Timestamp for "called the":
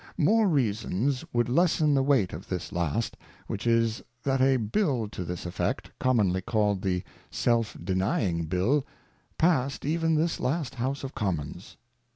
6.41-7.03